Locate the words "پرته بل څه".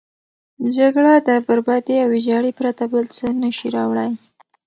2.59-3.27